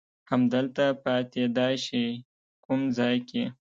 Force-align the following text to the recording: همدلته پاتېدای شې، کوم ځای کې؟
همدلته 0.29 0.85
پاتېدای 1.03 1.75
شې، 1.85 2.05
کوم 2.65 2.81
ځای 2.97 3.17
کې؟ 3.29 3.43